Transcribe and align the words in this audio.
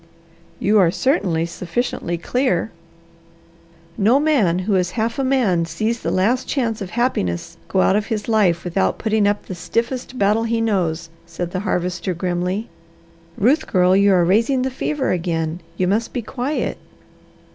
"You 0.59 0.79
are 0.79 0.89
certainly 0.89 1.45
sufficiently 1.45 2.17
clear." 2.17 2.71
"No 3.99 4.19
man 4.19 4.57
who 4.65 4.73
is 4.73 4.89
half 4.97 5.19
a 5.19 5.23
man 5.23 5.65
sees 5.65 5.99
the 6.01 6.09
last 6.09 6.47
chance 6.47 6.81
of 6.81 6.89
happiness 6.89 7.57
go 7.67 7.81
out 7.81 7.95
of 7.95 8.07
his 8.07 8.27
life 8.27 8.63
without 8.63 8.97
putting 8.97 9.27
up 9.27 9.45
the 9.45 9.53
stiffest 9.53 10.17
battle 10.17 10.45
he 10.45 10.59
knows," 10.59 11.11
said 11.27 11.51
the 11.51 11.59
Harvester 11.59 12.15
grimly. 12.15 12.67
"Ruth 13.37 13.67
girl, 13.67 13.95
you 13.95 14.11
are 14.13 14.25
raising 14.25 14.63
the 14.63 14.71
fever 14.71 15.11
again. 15.11 15.59
You 15.77 15.87
must 15.87 16.13
be 16.13 16.23
quiet." 16.23 16.79